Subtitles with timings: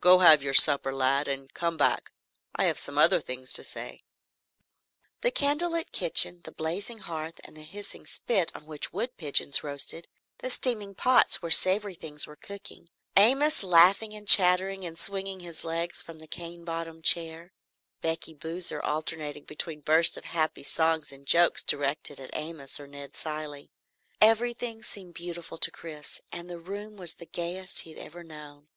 [0.00, 2.10] "Go have your supper lad, and come back.
[2.56, 4.00] I have some other things to say."
[5.20, 10.08] The candlelit kitchen, the blazing hearth, the hissing spit on which wood pigeons roasted;
[10.38, 15.64] the steaming pots where savory things were cooking; Amos laughing and chattering and swinging his
[15.64, 17.52] legs from the cane bottomed chair;
[18.00, 23.12] Becky Boozer alternating between bursts of happy song and jokes directed at Amos or Ned
[23.14, 23.68] Cilley,
[24.22, 28.68] everything seemed beautiful to Chris and the room the gayest he had ever known.